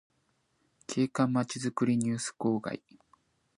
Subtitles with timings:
[0.87, 2.81] 景観まちづくりニュース号外